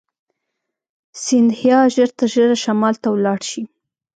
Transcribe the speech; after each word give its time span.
سیندهیا 1.23 1.79
ژر 1.95 2.09
تر 2.17 2.27
ژره 2.33 2.55
شمال 2.63 2.95
ته 3.01 3.07
ولاړ 3.11 3.39
شي. 3.49 3.61